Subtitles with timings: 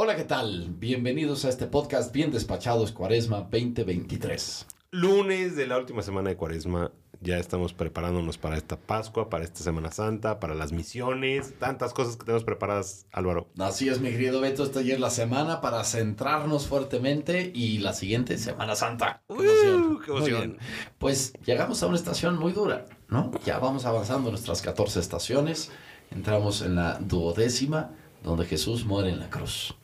[0.00, 0.76] Hola, ¿qué tal?
[0.78, 4.66] Bienvenidos a este podcast Bien Despachados Cuaresma 2023.
[4.92, 6.92] Lunes de la última semana de Cuaresma.
[7.20, 12.16] Ya estamos preparándonos para esta Pascua, para esta Semana Santa, para las misiones, tantas cosas
[12.16, 13.48] que tenemos preparadas, Álvaro.
[13.58, 17.92] Así es, mi querido Beto, esta ya es la semana para centrarnos fuertemente y la
[17.92, 19.24] siguiente Semana Santa.
[19.26, 19.98] ¡Qué emoción!
[20.04, 20.58] ¡Qué emoción!
[20.98, 23.32] Pues llegamos a una estación muy dura, ¿no?
[23.44, 25.72] Ya vamos avanzando nuestras 14 estaciones.
[26.12, 29.74] Entramos en la duodécima, donde Jesús muere en la cruz.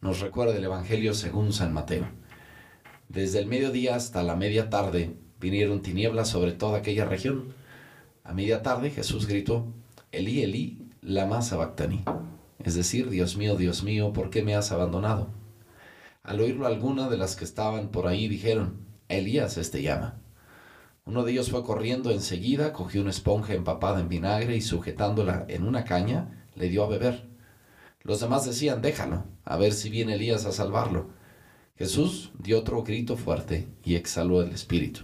[0.00, 2.06] Nos recuerda el Evangelio según San Mateo.
[3.08, 7.52] Desde el mediodía hasta la media tarde vinieron tinieblas sobre toda aquella región.
[8.22, 9.66] A media tarde Jesús gritó,
[10.12, 12.04] Elí, Elí, lama sabactani.
[12.62, 15.30] Es decir, Dios mío, Dios mío, ¿por qué me has abandonado?
[16.22, 20.20] Al oírlo alguna de las que estaban por ahí dijeron, Elías este llama.
[21.06, 25.66] Uno de ellos fue corriendo enseguida, cogió una esponja empapada en vinagre y sujetándola en
[25.66, 27.26] una caña, le dio a beber.
[28.08, 31.10] Los demás decían, déjalo, a ver si viene Elías a salvarlo.
[31.76, 35.02] Jesús dio otro grito fuerte y exhaló el espíritu.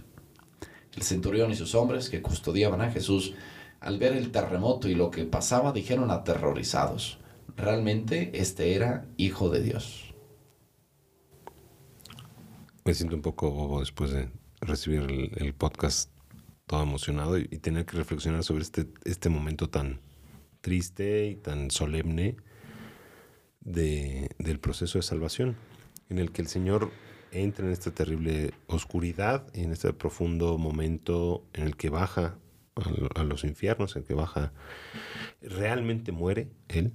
[0.95, 3.35] El centurión y sus hombres que custodiaban a Jesús,
[3.79, 7.19] al ver el terremoto y lo que pasaba, dijeron aterrorizados,
[7.55, 10.15] realmente este era hijo de Dios.
[12.85, 16.09] Me siento un poco bobo después de recibir el, podcast
[16.65, 20.01] todo emocionado y, y, tener que reflexionar sobre este, este momento tan
[20.61, 22.37] triste y tan solemne
[23.65, 25.57] de, del proceso de salvación,
[26.09, 26.91] en el que el Señor
[27.31, 32.37] entra en esta terrible oscuridad, en este profundo momento en el que baja
[33.15, 34.53] a, los infiernos, en el que baja,
[35.41, 36.93] realmente muere Él,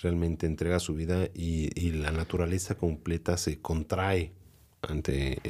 [0.00, 4.32] realmente entrega su vida y, la naturaleza completa se contrae
[4.82, 5.40] ante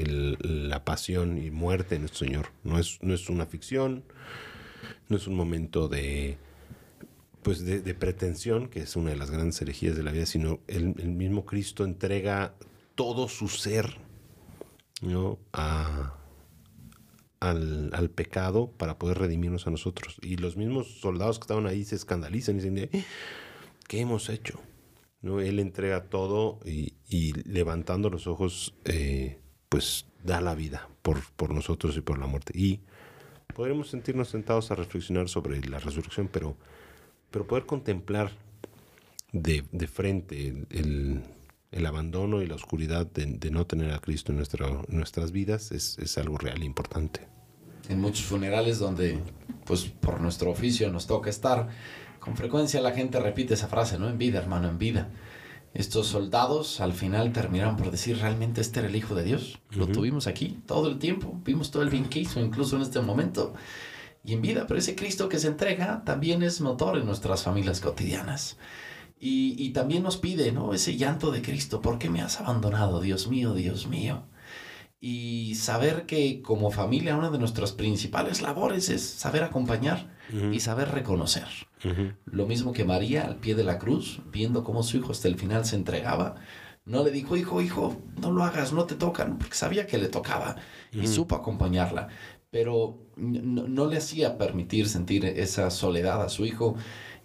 [0.41, 2.47] la pasión y muerte de nuestro Señor.
[2.63, 4.05] No es, no es una ficción,
[5.09, 6.39] no es un momento de,
[7.45, 10.95] pues de, pretensión, que es una de las grandes herejías de la vida, sino el,
[10.95, 12.55] mismo Cristo entrega
[12.95, 13.99] todo su ser
[15.03, 15.39] ¿no?
[15.53, 16.11] al,
[17.93, 20.17] al, pecado para poder redimirnos a nosotros.
[20.23, 23.05] Y los mismos soldados que estaban ahí se escandalizan y dicen,
[23.87, 24.59] ¿qué hemos hecho?
[25.21, 25.41] ¿No?
[25.41, 29.39] Él entrega todo y, y levantando los ojos, eh,
[29.69, 32.59] pues da la vida por, por nosotros y por la muerte.
[32.59, 32.81] Y
[33.55, 36.57] podremos sentirnos sentados a reflexionar sobre la resurrección, pero,
[37.35, 38.31] pero poder contemplar
[39.33, 41.21] de, de frente el,
[41.73, 45.33] el, abandono y la oscuridad de, de, no tener a Cristo en, nuestra, en nuestras
[45.33, 47.27] vidas es, es algo real e importante.
[47.89, 49.19] En muchos funerales donde,
[49.65, 51.71] pues por nuestro oficio nos toca estar,
[52.21, 54.09] con frecuencia la gente repite esa frase, ¿no?
[54.09, 55.11] En vida, hermano, en vida.
[55.75, 59.59] Estos soldados al final terminaron por decir, ¿realmente este era el Hijo de Dios?
[59.71, 59.93] Lo uh -huh.
[59.93, 63.55] tuvimos aquí todo el tiempo, vimos todo el bien que hizo, incluso en este momento.
[64.25, 67.81] Y en vida, pero ese Cristo que se entrega también es motor en nuestras familias
[67.81, 68.57] cotidianas.
[69.21, 70.73] Y, y también nos pide, ¿no?
[70.75, 74.25] Ese llanto de Cristo, ¿por qué me has abandonado, Dios mío, Dios mío?
[75.07, 80.55] y saber que como familia una de nuestras principales labores es saber acompañar uh -huh.
[80.55, 81.47] y saber reconocer.
[81.85, 82.17] Uh -huh.
[82.25, 85.37] Lo mismo que María al pie de la cruz, viendo cómo su hijo hasta el
[85.37, 86.37] final se entregaba,
[86.87, 90.09] no le dijo, hijo, hijo, no lo hagas, no te tocan, porque sabía que le
[90.09, 91.03] tocaba uh -huh.
[91.05, 92.09] y supo acompañarla,
[92.55, 96.77] pero no, le hacía permitir sentir esa soledad a su hijo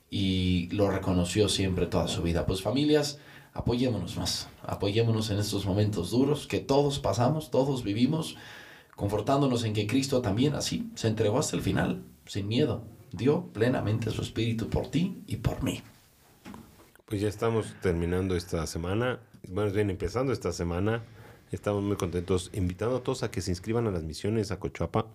[0.10, 2.48] y lo reconoció siempre toda su vida.
[2.48, 3.20] Pues familias,
[3.54, 8.38] apoyémonos más, apoyémonos en estos momentos duros que todos pasamos, todos vivimos,
[8.96, 12.82] confortándonos en que Cristo también así se entregó hasta el final, sin miedo,
[13.12, 15.84] dio plenamente su espíritu por ti y por mí.
[17.06, 21.04] Pues ya estamos terminando esta semana, bueno, bien empezando esta semana,
[21.56, 25.08] estamos muy contentos, invitando a todos a que se inscriban a las misiones a Cochuapa.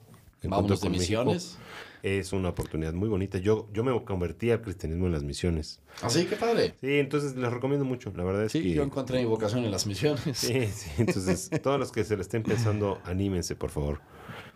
[0.42, 1.58] Vamos de misiones.
[2.02, 3.38] Es una oportunidad muy bonita.
[3.38, 5.80] Yo, yo me convertí al cristianismo en las misiones.
[6.02, 6.20] ¿Así?
[6.20, 6.74] ¿Ah, ¿Qué padre?
[6.80, 8.12] Sí, entonces les recomiendo mucho.
[8.14, 8.74] La verdad es sí, que...
[8.74, 10.36] yo encontré mi vocación en las misiones.
[10.36, 10.90] Sí, sí.
[10.98, 14.00] Entonces, todos los que se le estén pensando, anímense, por favor.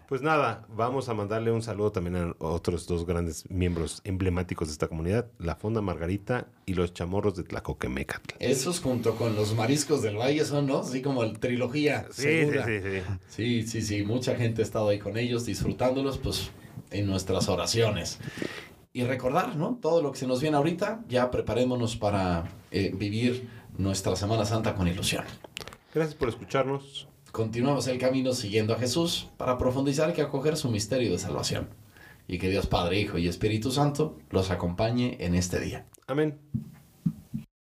[0.09, 4.73] Pues nada, vamos a mandarle un saludo también a otros dos grandes miembros emblemáticos de
[4.73, 8.37] esta comunidad, la Fonda Margarita y los Chamorros de Tlacoquemecatl.
[8.39, 10.79] Esos junto con los Mariscos del Valle son, ¿no?
[10.79, 12.06] Así como el trilogía.
[12.11, 12.65] Sí, segura.
[12.65, 13.03] sí, sí, sí.
[13.29, 14.03] Sí, sí, sí.
[14.03, 16.53] Mucha gente ha estado ahí con ellos, disfrutándolos, pues,
[16.91, 18.19] en nuestras oraciones.
[18.94, 19.79] Y recordar, ¿no?
[19.79, 23.47] Todo lo que se nos viene ahorita, ya preparémonos para eh, vivir
[23.77, 25.25] nuestra Semana Santa con ilusión.
[25.93, 27.09] Gracias por escucharnos.
[27.33, 31.69] Continuamos el camino siguiendo a Jesús para profundizar y acoger su misterio de salvación.
[32.27, 35.87] Y que Dios Padre, Hijo y Espíritu Santo los acompañe en este día.
[36.07, 36.39] Amén.